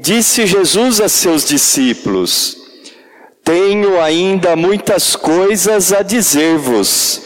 [0.00, 2.56] disse Jesus a seus discípulos:
[3.44, 7.22] Tenho ainda muitas coisas a dizer-vos,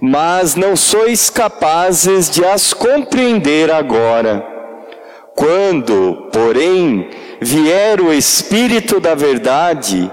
[0.00, 4.44] mas não sois capazes de as compreender agora.
[5.36, 7.10] Quando, porém,
[7.40, 10.10] vier o Espírito da Verdade,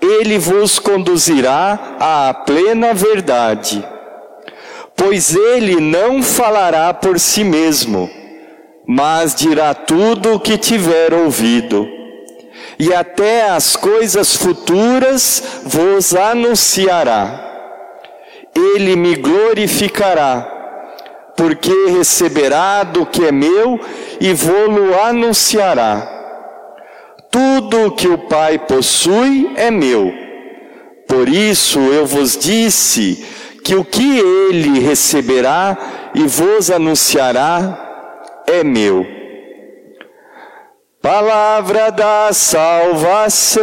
[0.00, 3.82] ele vos conduzirá à plena verdade.
[4.94, 8.10] Pois ele não falará por si mesmo,
[8.94, 11.88] mas dirá tudo o que tiver ouvido.
[12.78, 17.40] E até as coisas futuras vos anunciará.
[18.54, 20.46] Ele me glorificará,
[21.34, 23.80] porque receberá do que é meu
[24.20, 26.06] e vou-lo anunciará.
[27.30, 30.12] Tudo o que o Pai possui é meu.
[31.08, 33.26] Por isso eu vos disse
[33.64, 37.91] que o que ele receberá e vos anunciará
[38.52, 39.06] é meu.
[41.00, 43.62] Palavra da salvação.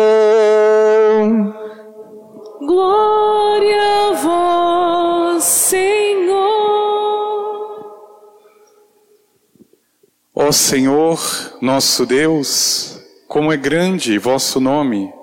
[2.60, 6.40] Glória a vós, Senhor.
[10.36, 11.20] Ó Senhor,
[11.62, 15.14] nosso Deus, como é grande vosso nome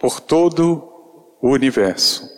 [0.00, 0.82] por todo
[1.40, 2.31] o universo.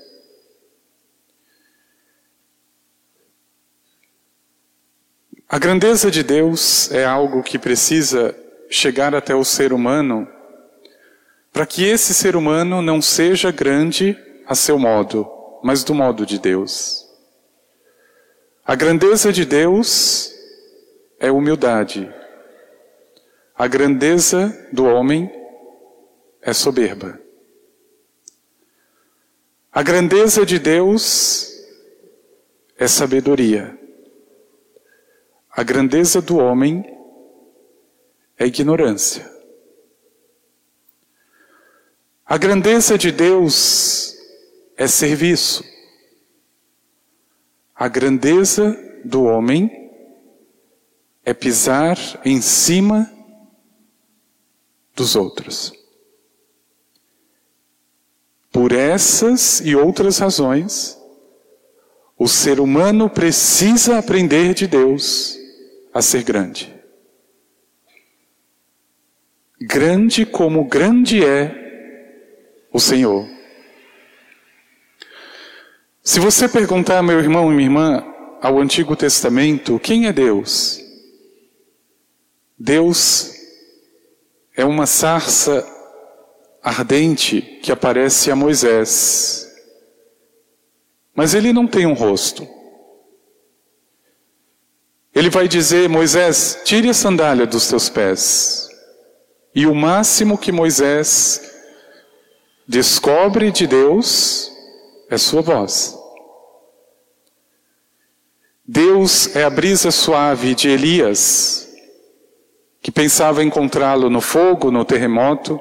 [5.55, 8.35] A grandeza de Deus é algo que precisa
[8.69, 10.27] chegar até o ser humano
[11.53, 15.31] para que esse ser humano não seja grande a seu modo,
[15.63, 17.09] mas do modo de Deus.
[18.67, 20.35] A grandeza de Deus
[21.21, 22.13] é humildade.
[23.57, 25.31] A grandeza do homem
[26.43, 27.17] é soberba.
[29.73, 31.49] A grandeza de Deus
[32.77, 33.84] é sabedoria.
[35.57, 36.85] A grandeza do homem
[38.37, 39.33] é ignorância.
[42.27, 44.17] A grandeza de Deus
[44.77, 45.63] é serviço.
[47.73, 49.71] A grandeza do homem
[51.25, 53.09] é pisar em cima
[54.93, 55.73] dos outros.
[58.51, 60.99] Por essas e outras razões,
[62.19, 65.44] o ser humano precisa aprender de Deus
[65.95, 66.75] a ser grande.
[69.61, 73.27] Grande como grande é o Senhor.
[76.03, 78.05] Se você perguntar, meu irmão e minha irmã,
[78.43, 80.83] ao Antigo Testamento, quem é Deus?
[82.59, 83.33] Deus
[84.57, 85.65] é uma sarça
[86.63, 89.49] ardente que aparece a Moisés.
[91.15, 92.47] Mas ele não tem um rosto.
[95.15, 98.69] Ele vai dizer: Moisés, tire a sandália dos teus pés.
[99.55, 101.41] E o máximo que Moisés
[102.67, 104.51] descobre de Deus
[105.09, 105.97] é sua voz.
[108.67, 111.69] Deus é a brisa suave de Elias,
[112.83, 115.61] que pensava encontrá-lo no fogo, no terremoto.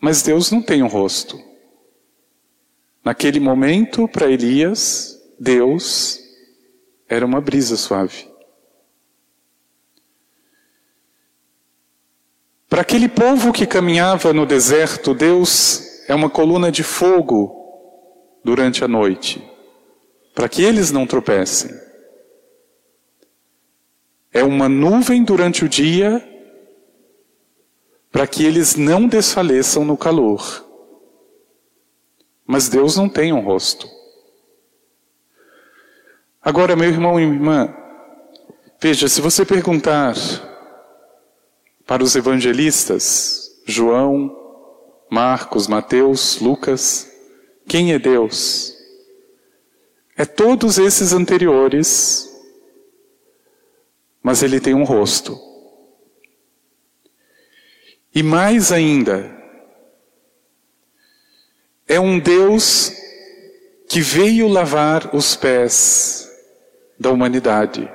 [0.00, 1.38] Mas Deus não tem um rosto.
[3.04, 6.19] Naquele momento, para Elias, Deus
[7.10, 8.30] era uma brisa suave.
[12.68, 17.52] Para aquele povo que caminhava no deserto, Deus é uma coluna de fogo
[18.44, 19.42] durante a noite,
[20.32, 21.72] para que eles não tropecem.
[24.32, 26.24] É uma nuvem durante o dia,
[28.12, 30.64] para que eles não desfaleçam no calor.
[32.46, 33.99] Mas Deus não tem um rosto.
[36.50, 37.72] Agora, meu irmão e irmã,
[38.82, 40.16] veja, se você perguntar
[41.86, 44.36] para os evangelistas, João,
[45.08, 47.08] Marcos, Mateus, Lucas,
[47.68, 48.74] quem é Deus?
[50.16, 52.28] É todos esses anteriores,
[54.20, 55.38] mas ele tem um rosto.
[58.12, 59.40] E mais ainda,
[61.86, 62.92] é um Deus
[63.88, 66.28] que veio lavar os pés
[67.00, 67.90] da humanidade.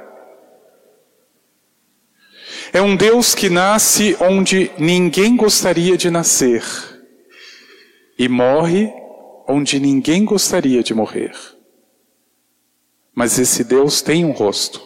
[2.74, 6.64] É um Deus que nasce onde ninguém gostaria de nascer
[8.18, 8.92] e morre
[9.48, 11.34] onde ninguém gostaria de morrer.
[13.14, 14.82] Mas esse Deus tem um rosto.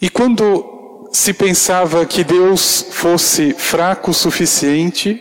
[0.00, 5.20] E quando se pensava que Deus fosse fraco o suficiente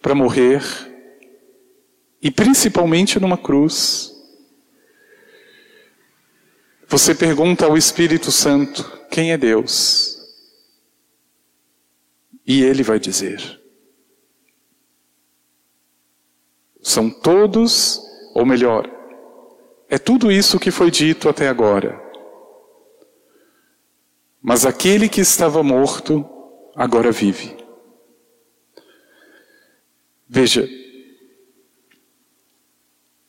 [0.00, 0.62] para morrer,
[2.20, 4.13] e principalmente numa cruz,
[6.88, 10.18] você pergunta ao Espírito Santo: quem é Deus?
[12.46, 13.60] E ele vai dizer:
[16.82, 18.00] são todos,
[18.34, 18.88] ou melhor,
[19.88, 22.02] é tudo isso que foi dito até agora.
[24.42, 26.28] Mas aquele que estava morto
[26.76, 27.56] agora vive.
[30.28, 30.68] Veja,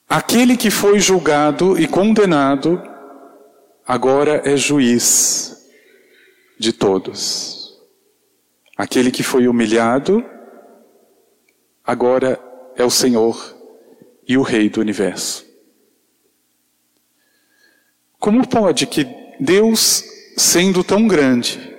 [0.09, 2.81] aquele que foi julgado e condenado
[3.85, 5.67] agora é juiz
[6.57, 7.79] de todos.
[8.77, 10.23] Aquele que foi humilhado,
[11.83, 12.41] agora
[12.75, 13.55] é o Senhor
[14.27, 15.45] e o Rei do universo.
[18.19, 19.05] Como pode que
[19.39, 20.03] Deus,
[20.35, 21.75] sendo tão grande,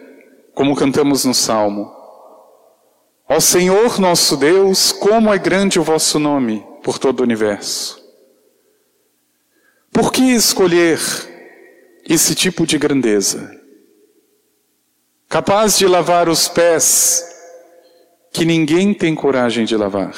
[0.55, 1.97] como cantamos no Salmo,
[3.29, 8.00] Ó Senhor nosso Deus, como é grande o vosso nome por todo o universo.
[9.91, 10.99] Por que escolher
[12.08, 13.50] esse tipo de grandeza.
[15.29, 17.25] Capaz de lavar os pés
[18.32, 20.14] que ninguém tem coragem de lavar.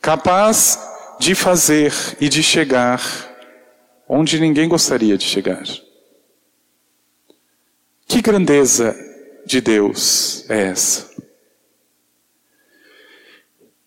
[0.00, 0.78] Capaz
[1.20, 3.00] de fazer e de chegar
[4.08, 5.62] onde ninguém gostaria de chegar.
[8.06, 8.94] Que grandeza
[9.46, 11.10] de Deus é essa?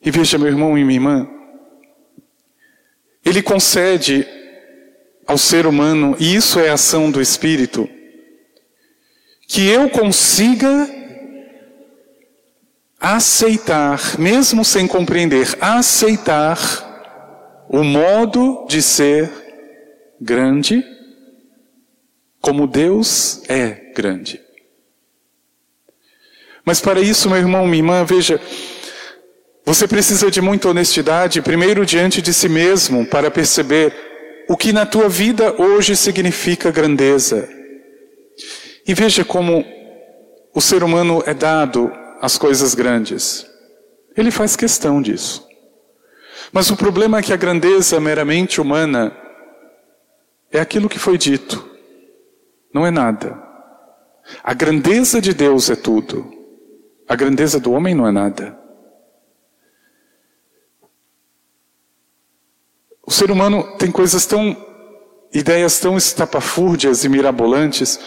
[0.01, 1.29] E veja, meu irmão e minha irmã,
[3.25, 4.25] Ele concede
[5.27, 7.89] ao ser humano, e isso é ação do Espírito,
[9.47, 10.89] que eu consiga
[12.99, 19.31] aceitar, mesmo sem compreender, aceitar o modo de ser
[20.19, 20.83] grande,
[22.39, 24.41] como Deus é grande.
[26.63, 28.39] Mas para isso, meu irmão, minha irmã, veja,
[29.63, 34.04] você precisa de muita honestidade, primeiro diante de si mesmo, para perceber
[34.47, 37.49] o que na tua vida hoje significa grandeza.
[38.87, 39.65] E veja como
[40.53, 43.45] o ser humano é dado às coisas grandes.
[44.15, 45.45] Ele faz questão disso.
[46.51, 49.15] Mas o problema é que a grandeza meramente humana
[50.51, 51.69] é aquilo que foi dito,
[52.73, 53.37] não é nada.
[54.43, 56.31] A grandeza de Deus é tudo,
[57.07, 58.57] a grandeza do homem não é nada.
[63.05, 64.57] O ser humano tem coisas tão,
[65.31, 67.99] ideias tão estapafúrdias e mirabolantes,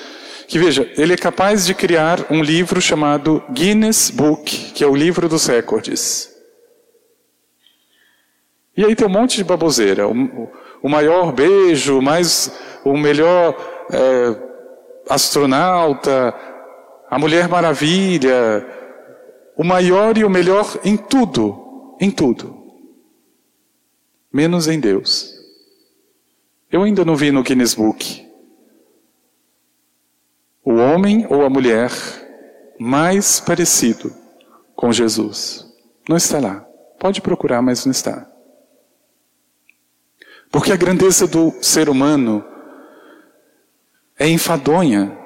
[0.49, 4.97] que veja, ele é capaz de criar um livro chamado Guinness Book, que é o
[4.97, 6.35] livro dos recordes.
[8.77, 10.09] E aí tem um monte de baboseira.
[10.09, 10.50] O,
[10.83, 12.50] o maior beijo, mais
[12.85, 13.55] o melhor
[13.93, 14.37] é,
[15.09, 16.35] astronauta,
[17.09, 18.67] a Mulher Maravilha,
[19.56, 22.58] o maior e o melhor em tudo, em tudo
[24.33, 25.35] menos em Deus.
[26.71, 28.29] Eu ainda não vi no Guinness Book
[30.69, 31.91] o homem ou a mulher
[32.79, 34.14] mais parecido
[34.76, 35.67] com Jesus.
[36.07, 36.61] Não está lá.
[37.00, 38.31] Pode procurar, mas não está.
[40.50, 42.45] Porque a grandeza do ser humano
[44.19, 45.17] é enfadonha.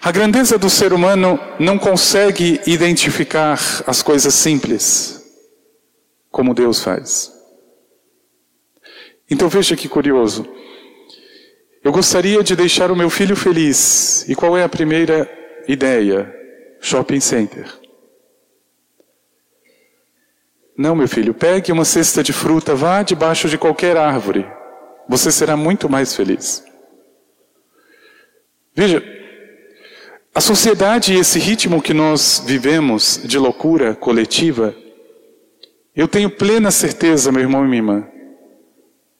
[0.00, 5.24] A grandeza do ser humano não consegue identificar as coisas simples
[6.30, 7.32] como Deus faz.
[9.32, 10.46] Então veja que curioso.
[11.82, 14.28] Eu gostaria de deixar o meu filho feliz.
[14.28, 15.26] E qual é a primeira
[15.66, 16.30] ideia?
[16.82, 17.66] Shopping center.
[20.76, 24.46] Não, meu filho, pegue uma cesta de fruta, vá debaixo de qualquer árvore.
[25.08, 26.62] Você será muito mais feliz.
[28.74, 29.02] Veja,
[30.34, 34.74] a sociedade e esse ritmo que nós vivemos de loucura coletiva
[35.94, 38.08] eu tenho plena certeza, meu irmão e minha irmã,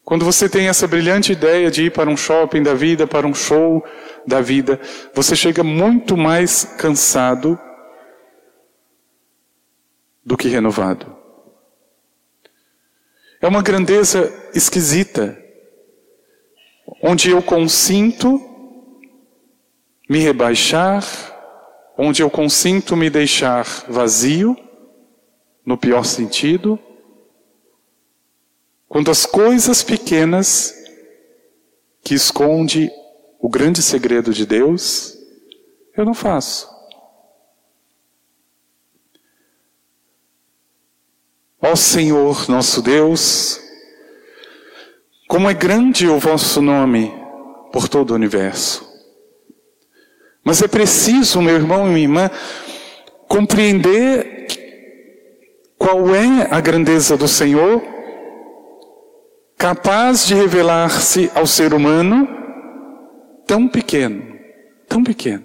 [0.04, 3.35] quando você tem essa brilhante ideia de ir para um shopping da vida, para um
[3.35, 3.85] show
[4.26, 4.80] da vida,
[5.14, 7.59] você chega muito mais cansado
[10.25, 11.16] do que renovado.
[13.40, 15.37] É uma grandeza esquisita,
[17.02, 18.40] onde eu consinto
[20.09, 21.04] me rebaixar,
[21.97, 24.56] onde eu consinto me deixar vazio
[25.64, 26.78] no pior sentido,
[28.92, 30.75] quando as coisas pequenas
[32.04, 32.92] que esconde
[33.40, 35.16] o grande segredo de Deus,
[35.96, 36.68] eu não faço.
[41.58, 43.58] Ó Senhor nosso Deus,
[45.26, 47.14] como é grande o vosso nome
[47.72, 48.87] por todo o universo.
[50.44, 52.30] Mas é preciso, meu irmão e minha irmã,
[53.26, 54.49] compreender
[55.78, 58.01] qual é a grandeza do Senhor,
[59.62, 62.26] capaz de revelar-se ao ser humano
[63.47, 64.37] tão pequeno,
[64.88, 65.45] tão pequeno.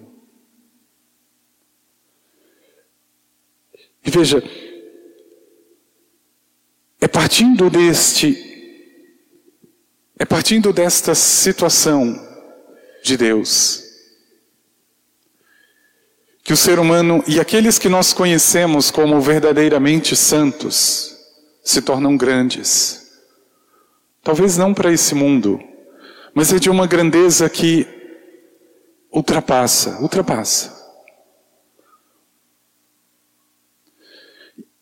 [4.03, 4.43] E veja,
[6.99, 8.35] é partindo deste,
[10.17, 12.19] é partindo desta situação
[13.03, 13.83] de Deus,
[16.43, 21.15] que o ser humano e aqueles que nós conhecemos como verdadeiramente santos
[21.63, 23.06] se tornam grandes.
[24.27, 25.57] Talvez não para esse mundo,
[26.33, 27.87] mas é de uma grandeza que
[29.09, 30.75] ultrapassa, ultrapassa.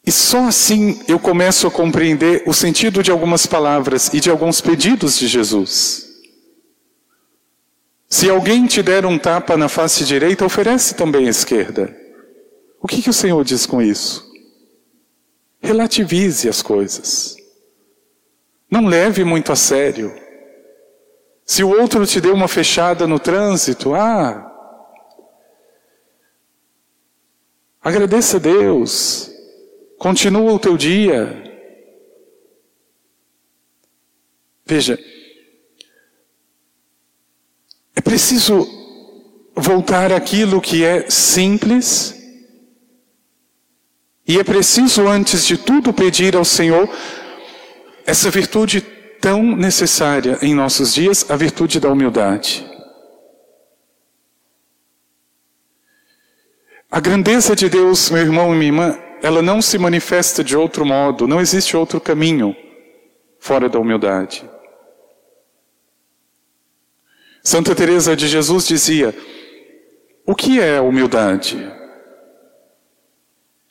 [0.04, 4.62] E só assim eu começo a compreender o sentido de algumas palavras e de alguns
[4.62, 6.10] pedidos de Jesus.
[8.10, 11.96] Se alguém te der um tapa na face direita, oferece também a esquerda.
[12.82, 14.28] O que, que o Senhor diz com isso?
[15.62, 17.35] Relativize as coisas.
[18.70, 20.14] Não leve muito a sério.
[21.46, 24.52] Se o outro te deu uma fechada no trânsito, ah,
[27.82, 29.30] agradeça a Deus,
[30.00, 31.44] continua o teu dia.
[34.66, 34.98] Veja,
[37.96, 38.68] é preciso
[39.56, 42.16] voltar àquilo que é simples,
[44.28, 46.90] e é preciso, antes de tudo, pedir ao Senhor
[48.06, 48.82] essa virtude
[49.20, 52.66] tão necessária em nossos dias a virtude da humildade.
[56.92, 60.86] A grandeza de Deus, meu irmão e minha irmã, ela não se manifesta de outro
[60.86, 62.56] modo, não existe outro caminho
[63.40, 64.48] fora da humildade.
[67.44, 69.16] Santa Teresa de Jesus dizia:
[70.26, 71.58] "O que é humildade?"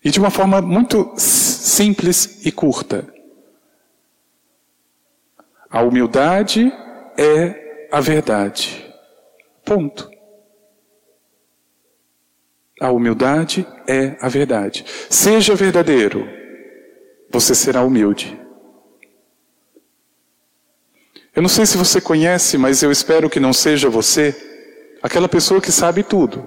[0.05, 3.15] E de uma forma muito simples e curta.
[5.75, 6.73] A humildade
[7.19, 8.95] é a verdade.
[9.65, 10.09] Ponto.
[12.81, 14.85] A humildade é a verdade.
[15.11, 16.29] Seja verdadeiro,
[17.29, 18.41] você será humilde.
[21.35, 24.33] Eu não sei se você conhece, mas eu espero que não seja você,
[25.03, 26.47] aquela pessoa que sabe tudo.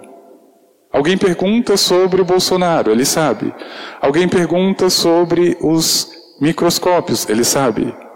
[0.89, 3.53] Alguém pergunta sobre o Bolsonaro, ele sabe.
[3.99, 8.06] Alguém pergunta sobre os microscópios, ele sabe.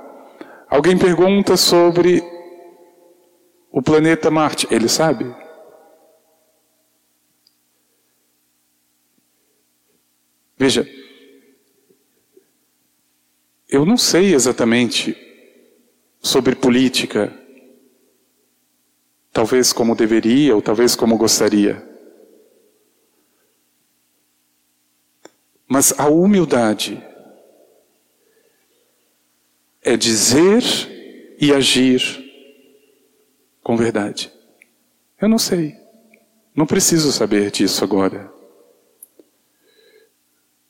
[0.72, 2.24] Alguém pergunta sobre
[3.70, 5.26] o planeta Marte, ele sabe?
[10.58, 10.88] Veja,
[13.68, 15.14] eu não sei exatamente
[16.22, 17.38] sobre política,
[19.34, 21.86] talvez como deveria ou talvez como gostaria.
[25.68, 27.11] Mas a humildade
[29.82, 30.64] é dizer
[31.40, 32.02] e agir
[33.64, 34.32] com verdade.
[35.20, 35.76] Eu não sei.
[36.56, 38.32] Não preciso saber disso agora.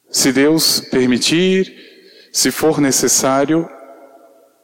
[0.09, 3.69] Se Deus permitir, se for necessário,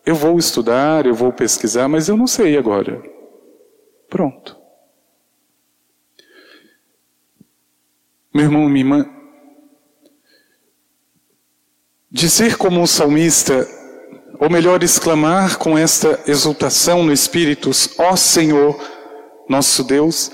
[0.06, 3.02] eu vou estudar, eu vou pesquisar, mas eu não sei agora.
[4.10, 4.58] Pronto.
[8.34, 9.10] Meu irmão, minha irmã,
[12.12, 13.68] dizer como o salmista,
[14.40, 18.80] ou melhor, exclamar com esta exultação no Espírito: Ó Senhor,
[19.50, 20.32] nosso Deus,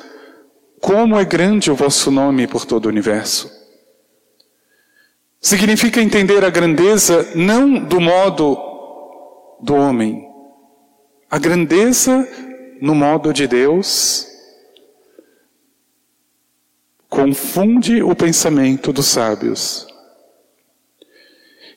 [0.81, 3.51] como é grande o vosso nome por todo o universo.
[5.39, 8.57] Significa entender a grandeza não do modo
[9.61, 10.25] do homem,
[11.29, 12.27] a grandeza
[12.81, 14.27] no modo de Deus
[17.09, 19.85] confunde o pensamento dos sábios.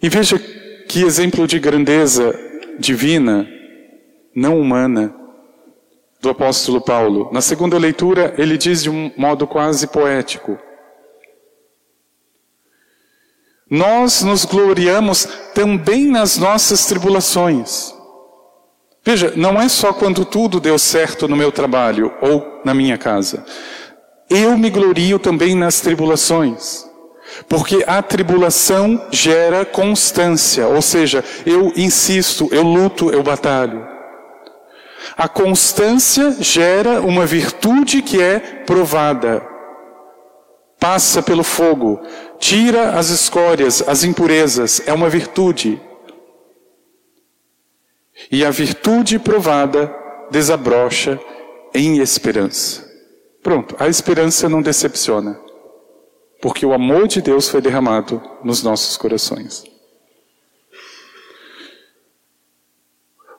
[0.03, 0.41] E veja
[0.89, 2.39] que exemplo de grandeza
[2.79, 3.49] divina,
[4.35, 5.15] não humana,
[6.21, 7.31] do apóstolo Paulo.
[7.33, 10.59] Na segunda leitura, ele diz de um modo quase poético:
[13.71, 17.95] Nós nos gloriamos também nas nossas tribulações.
[19.05, 23.45] Veja, não é só quando tudo deu certo no meu trabalho ou na minha casa.
[24.29, 26.86] Eu me glorio também nas tribulações.
[27.49, 33.87] Porque a tribulação gera constância, ou seja, eu insisto, eu luto, eu batalho.
[35.17, 39.47] A constância gera uma virtude que é provada.
[40.79, 42.01] Passa pelo fogo,
[42.39, 45.81] tira as escórias, as impurezas, é uma virtude.
[48.31, 49.93] E a virtude provada
[50.31, 51.19] desabrocha
[51.75, 52.85] em esperança.
[53.43, 55.39] Pronto, a esperança não decepciona,
[56.47, 59.65] porque o amor de Deus foi derramado nos nossos corações.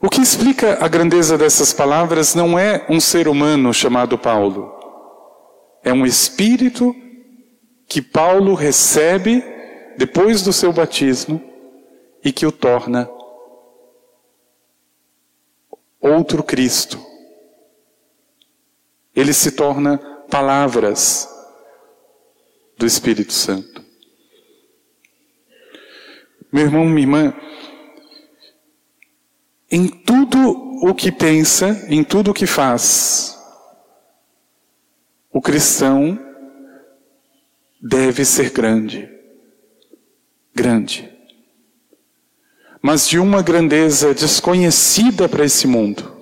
[0.01, 4.77] O que explica a grandeza dessas palavras não é um ser humano chamado Paulo.
[5.81, 6.93] É um espírito
[7.87, 9.41] que Paulo recebe
[9.97, 11.41] depois do seu batismo
[12.21, 13.09] e que o torna
[16.01, 16.99] outro Cristo.
[19.15, 19.97] Ele se torna
[20.29, 21.36] palavras
[22.77, 23.83] do Espírito Santo.
[26.51, 27.33] Meu irmão, minha irmã,
[29.69, 30.39] em tudo
[30.81, 33.37] o que pensa, em tudo o que faz,
[35.31, 36.17] o cristão
[37.81, 39.09] deve ser grande.
[40.55, 41.11] Grande.
[42.81, 46.21] Mas de uma grandeza desconhecida para esse mundo.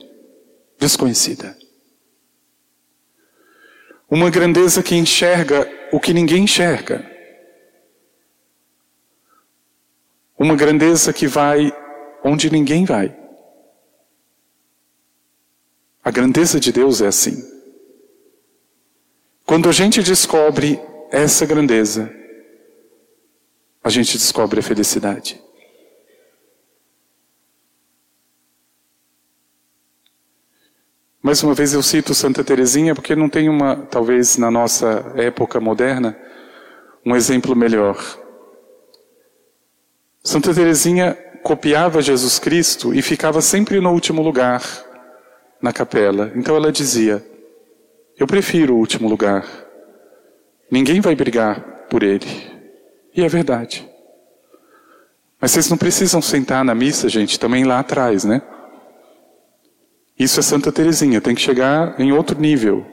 [0.79, 1.57] Desconhecida.
[4.09, 7.09] Uma grandeza que enxerga o que ninguém enxerga.
[10.37, 11.71] Uma grandeza que vai
[12.21, 13.17] onde ninguém vai.
[16.03, 17.41] A grandeza de Deus é assim.
[19.45, 22.13] Quando a gente descobre essa grandeza,
[23.81, 25.41] a gente descobre a felicidade.
[31.25, 35.59] Mais uma vez eu cito Santa Teresinha porque não tem uma, talvez na nossa época
[35.59, 36.15] moderna,
[37.03, 37.97] um exemplo melhor.
[40.23, 44.61] Santa Teresinha copiava Jesus Cristo e ficava sempre no último lugar
[45.59, 46.31] na capela.
[46.35, 47.25] Então ela dizia:
[48.19, 49.47] Eu prefiro o último lugar.
[50.69, 51.59] Ninguém vai brigar
[51.89, 52.27] por ele.
[53.15, 53.89] E é verdade.
[55.41, 58.43] Mas vocês não precisam sentar na missa, gente, também lá atrás, né?
[60.17, 62.85] Isso é Santa Teresinha, tem que chegar em outro nível.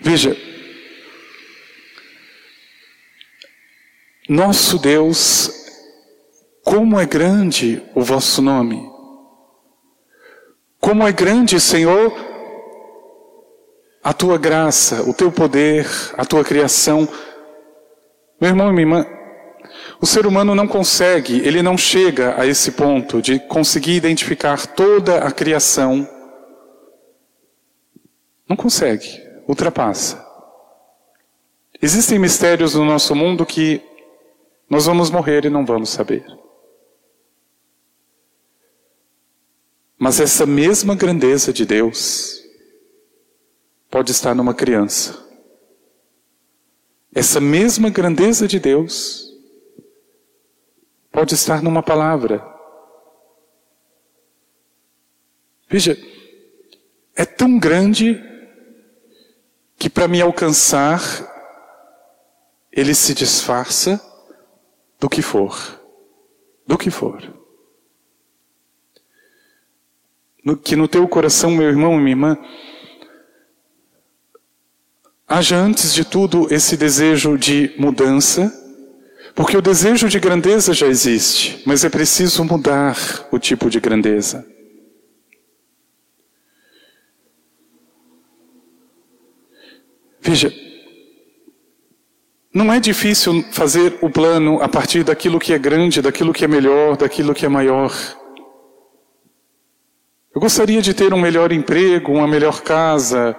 [0.00, 0.36] Veja,
[4.28, 5.62] nosso Deus
[6.64, 8.90] como é grande o vosso nome.
[10.80, 12.12] Como é grande, Senhor,
[14.02, 17.08] a tua graça, o teu poder, a tua criação.
[18.40, 19.06] Meu irmão e minha irmã,
[20.02, 25.18] o ser humano não consegue, ele não chega a esse ponto de conseguir identificar toda
[25.18, 26.08] a criação.
[28.48, 30.20] Não consegue, ultrapassa.
[31.80, 33.80] Existem mistérios no nosso mundo que
[34.68, 36.26] nós vamos morrer e não vamos saber.
[39.96, 42.42] Mas essa mesma grandeza de Deus
[43.88, 45.16] pode estar numa criança.
[47.14, 49.31] Essa mesma grandeza de Deus
[51.12, 52.44] pode estar numa palavra.
[55.68, 55.96] Veja,
[57.14, 58.20] é tão grande
[59.76, 61.00] que para me alcançar,
[62.72, 64.00] ele se disfarça
[64.98, 65.80] do que for.
[66.66, 67.42] Do que for
[70.44, 72.38] no, que no teu coração, meu irmão e minha irmã,
[75.26, 78.52] haja antes de tudo esse desejo de mudança,
[79.34, 82.96] porque o desejo de grandeza já existe, mas é preciso mudar
[83.30, 84.46] o tipo de grandeza.
[90.20, 90.52] Veja,
[92.54, 96.48] não é difícil fazer o plano a partir daquilo que é grande, daquilo que é
[96.48, 97.92] melhor, daquilo que é maior.
[100.34, 103.34] Eu gostaria de ter um melhor emprego, uma melhor casa,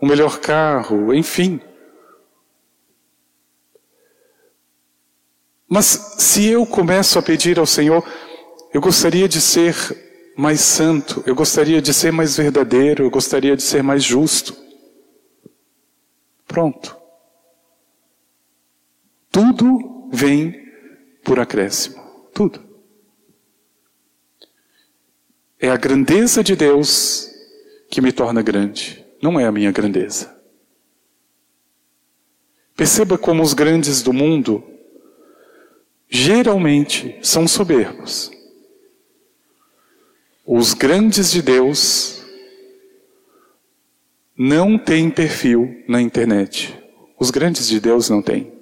[0.00, 1.60] um melhor carro, enfim.
[5.72, 8.04] Mas se eu começo a pedir ao Senhor,
[8.74, 9.76] eu gostaria de ser
[10.36, 14.56] mais santo, eu gostaria de ser mais verdadeiro, eu gostaria de ser mais justo.
[16.44, 16.96] Pronto.
[19.30, 20.60] Tudo vem
[21.22, 22.02] por acréscimo.
[22.34, 22.60] Tudo.
[25.56, 27.30] É a grandeza de Deus
[27.88, 30.36] que me torna grande, não é a minha grandeza.
[32.74, 34.64] Perceba como os grandes do mundo
[36.10, 38.32] geralmente são soberbos.
[40.44, 42.20] Os grandes de Deus
[44.36, 46.76] não têm perfil na internet.
[47.16, 48.52] Os grandes de Deus não têm.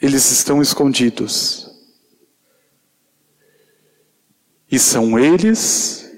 [0.00, 1.68] Eles estão escondidos.
[4.70, 6.10] E são eles,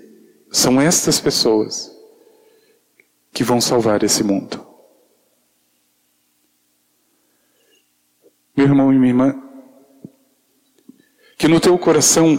[0.52, 1.90] são estas pessoas
[3.32, 4.71] que vão salvar esse mundo.
[8.56, 9.42] Meu irmão e minha irmã,
[11.38, 12.38] que no teu coração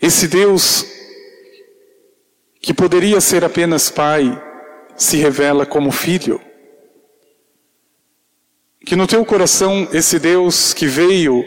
[0.00, 0.84] esse Deus
[2.60, 4.42] que poderia ser apenas pai
[4.96, 6.40] se revela como filho.
[8.84, 11.44] Que no teu coração esse Deus que veio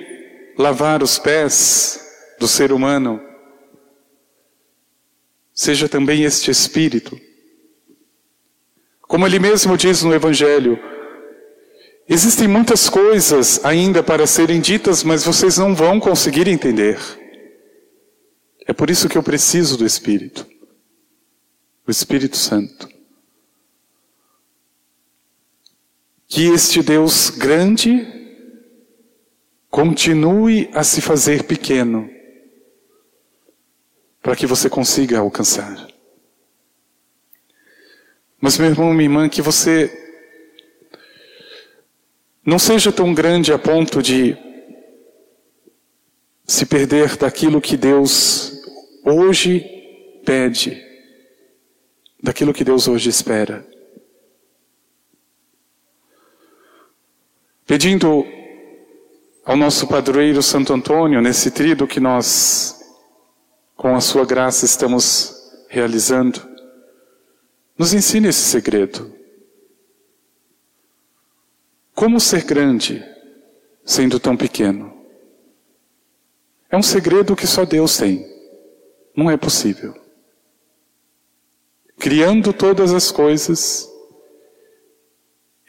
[0.58, 2.00] lavar os pés
[2.39, 3.21] do ser humano
[5.54, 7.19] seja também este Espírito.
[9.02, 10.80] Como ele mesmo diz no Evangelho,
[12.08, 17.00] existem muitas coisas ainda para serem ditas, mas vocês não vão conseguir entender.
[18.68, 20.48] É por isso que eu preciso do Espírito,
[21.88, 22.89] o Espírito Santo.
[26.28, 28.08] Que este Deus grande
[29.70, 32.10] continue a se fazer pequeno,
[34.22, 35.88] para que você consiga alcançar.
[38.41, 40.05] Mas, meu irmão, minha irmã, que você
[42.46, 44.38] não seja tão grande a ponto de
[46.46, 48.62] se perder daquilo que Deus
[49.04, 49.62] hoje
[50.24, 50.80] pede,
[52.22, 53.66] daquilo que Deus hoje espera.
[57.66, 58.24] Pedindo
[59.44, 62.80] ao nosso padroeiro Santo Antônio, nesse trido que nós,
[63.76, 65.34] com a sua graça, estamos
[65.68, 66.48] realizando,
[67.76, 69.14] nos ensine esse segredo.
[71.96, 73.02] Como ser grande
[73.86, 74.94] sendo tão pequeno?
[76.70, 78.30] É um segredo que só Deus tem.
[79.16, 79.96] Não é possível.
[81.98, 83.90] Criando todas as coisas,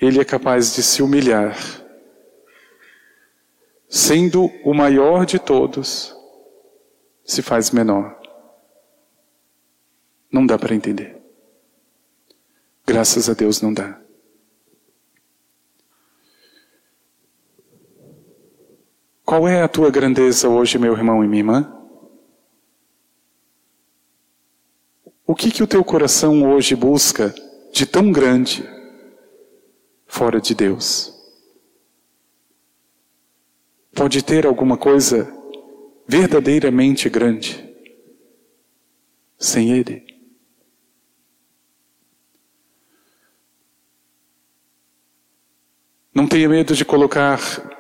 [0.01, 1.57] Ele é capaz de se humilhar,
[3.89, 6.13] sendo o maior de todos,
[7.25, 8.21] se faz menor.
[10.29, 11.17] Não dá para entender.
[12.85, 14.06] Graças a Deus não dá.
[19.27, 21.73] Qual é a tua grandeza hoje, meu irmão e minha irmã?
[25.27, 27.35] O que que o teu coração hoje busca
[27.73, 28.65] de tão grande
[30.07, 31.13] fora de Deus?
[33.93, 35.29] Pode ter alguma coisa
[36.07, 37.69] verdadeiramente grande
[39.37, 40.07] sem Ele?
[46.15, 47.76] Não tenha medo de colocar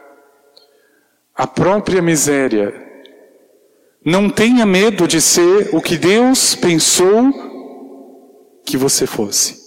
[1.37, 2.83] a própria miséria.
[4.03, 7.33] Não tenha medo de ser o que Deus pensou
[8.65, 9.67] que você fosse.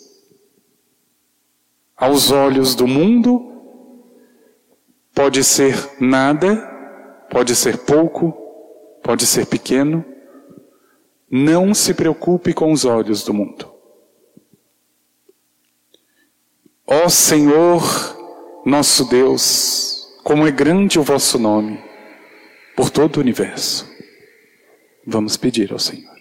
[1.96, 3.62] Aos olhos do mundo,
[5.14, 6.56] pode ser nada,
[7.30, 8.32] pode ser pouco,
[9.04, 10.04] pode ser pequeno.
[11.30, 13.72] Não se preocupe com os olhos do mundo.
[16.88, 17.84] Ó Senhor,
[18.66, 21.80] nosso Deus, como é grande o vosso nome
[22.76, 23.90] por todo o universo.
[25.06, 26.19] Vamos pedir ao Senhor.